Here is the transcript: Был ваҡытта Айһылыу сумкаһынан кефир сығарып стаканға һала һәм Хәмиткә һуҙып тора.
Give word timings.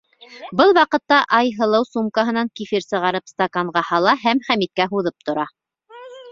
Был 0.61 0.71
ваҡытта 0.77 1.19
Айһылыу 1.39 1.85
сумкаһынан 1.89 2.51
кефир 2.61 2.87
сығарып 2.87 3.31
стаканға 3.35 3.87
һала 3.93 4.17
һәм 4.25 4.45
Хәмиткә 4.51 4.91
һуҙып 4.97 5.31
тора. 5.31 5.49